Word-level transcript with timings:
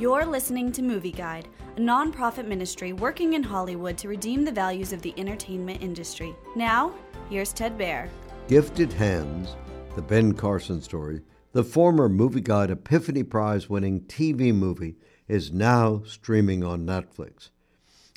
You're 0.00 0.24
listening 0.24 0.72
to 0.72 0.82
Movie 0.82 1.12
Guide, 1.12 1.46
a 1.76 1.78
nonprofit 1.78 2.46
ministry 2.46 2.94
working 2.94 3.34
in 3.34 3.42
Hollywood 3.42 3.98
to 3.98 4.08
redeem 4.08 4.46
the 4.46 4.50
values 4.50 4.94
of 4.94 5.02
the 5.02 5.12
entertainment 5.18 5.82
industry. 5.82 6.34
Now, 6.56 6.94
here's 7.28 7.52
Ted 7.52 7.76
Baehr. 7.76 8.08
Gifted 8.48 8.94
Hands, 8.94 9.54
the 9.96 10.00
Ben 10.00 10.32
Carson 10.32 10.80
story, 10.80 11.20
the 11.52 11.62
former 11.62 12.08
Movie 12.08 12.40
Guide 12.40 12.70
Epiphany 12.70 13.24
Prize 13.24 13.68
winning 13.68 14.00
TV 14.04 14.54
movie, 14.54 14.96
is 15.28 15.52
now 15.52 16.00
streaming 16.06 16.64
on 16.64 16.86
Netflix. 16.86 17.50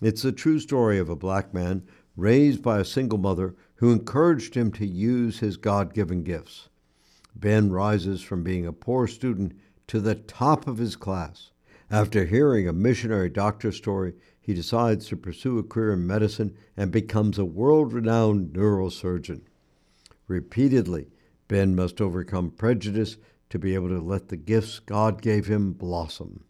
It's 0.02 0.22
the 0.22 0.32
true 0.32 0.60
story 0.60 1.00
of 1.00 1.10
a 1.10 1.18
black 1.18 1.54
man 1.54 1.84
raised 2.16 2.62
by 2.62 2.80
a 2.80 2.86
single 2.86 3.20
mother 3.20 3.56
who 3.76 3.92
encouraged 3.92 4.56
him 4.56 4.72
to 4.72 4.88
use 4.88 5.40
his 5.40 5.58
God 5.58 5.94
given 5.94 6.24
gifts. 6.24 6.70
Ben 7.36 7.72
rises 7.72 8.22
from 8.22 8.42
being 8.42 8.66
a 8.66 8.72
poor 8.72 9.06
student 9.06 9.52
to 9.88 10.00
the 10.00 10.16
top 10.16 10.66
of 10.66 10.78
his 10.78 10.96
class. 10.96 11.50
After 11.94 12.26
hearing 12.26 12.68
a 12.68 12.74
missionary 12.74 13.30
doctor 13.30 13.72
story, 13.72 14.16
he 14.42 14.56
decides 14.56 15.06
to 15.06 15.16
pursue 15.16 15.60
a 15.60 15.64
career 15.64 15.94
in 15.94 16.08
medicine 16.08 16.58
and 16.76 16.90
becomes 16.90 17.38
a 17.38 17.46
world 17.46 17.94
renowned 17.94 18.52
neurosurgeon. 18.52 19.42
Repeatedly, 20.28 21.12
Ben 21.48 21.76
must 21.76 22.02
overcome 22.02 22.50
prejudice 22.50 23.18
to 23.52 23.60
be 23.60 23.76
able 23.76 23.90
to 23.90 24.02
let 24.02 24.30
the 24.30 24.38
gifts 24.38 24.80
God 24.80 25.22
gave 25.22 25.46
him 25.46 25.72
blossom. 25.74 26.46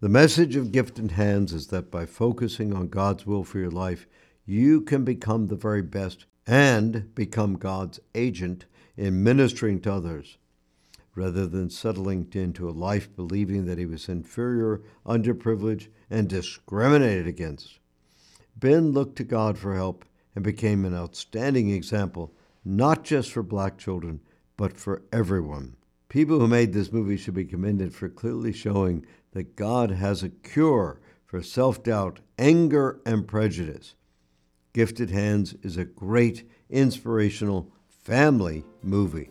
The 0.00 0.08
message 0.08 0.56
of 0.56 0.72
Gifted 0.72 1.10
Hands 1.10 1.52
is 1.52 1.66
that 1.66 1.90
by 1.90 2.06
focusing 2.06 2.72
on 2.72 2.88
God's 2.88 3.26
will 3.26 3.44
for 3.44 3.58
your 3.58 3.70
life, 3.70 4.06
you 4.46 4.80
can 4.80 5.04
become 5.04 5.48
the 5.48 5.56
very 5.56 5.82
best 5.82 6.24
and 6.46 7.14
become 7.14 7.58
God's 7.58 8.00
agent 8.14 8.64
in 8.96 9.22
ministering 9.22 9.78
to 9.82 9.92
others, 9.92 10.38
rather 11.14 11.46
than 11.46 11.68
settling 11.68 12.26
into 12.32 12.68
a 12.68 12.70
life 12.70 13.14
believing 13.14 13.66
that 13.66 13.78
he 13.78 13.86
was 13.86 14.08
inferior, 14.08 14.82
underprivileged, 15.06 15.88
and 16.08 16.28
discriminated 16.28 17.26
against. 17.26 17.78
Ben 18.56 18.92
looked 18.92 19.16
to 19.16 19.24
God 19.24 19.58
for 19.58 19.74
help 19.74 20.04
and 20.34 20.44
became 20.44 20.84
an 20.84 20.94
outstanding 20.94 21.70
example, 21.70 22.32
not 22.64 23.04
just 23.04 23.30
for 23.30 23.42
black 23.42 23.78
children, 23.78 24.20
but 24.56 24.76
for 24.76 25.02
everyone. 25.12 25.76
People 26.08 26.38
who 26.38 26.48
made 26.48 26.72
this 26.72 26.92
movie 26.92 27.16
should 27.16 27.34
be 27.34 27.44
commended 27.44 27.94
for 27.94 28.08
clearly 28.08 28.52
showing 28.52 29.04
that 29.32 29.56
God 29.56 29.90
has 29.90 30.22
a 30.22 30.28
cure 30.28 31.00
for 31.24 31.42
self 31.42 31.82
doubt, 31.82 32.20
anger, 32.38 33.00
and 33.06 33.26
prejudice. 33.26 33.94
Gifted 34.74 35.10
Hands 35.10 35.54
is 35.62 35.76
a 35.76 35.84
great, 35.84 36.48
inspirational 36.70 37.70
family 37.88 38.64
movie. 38.82 39.30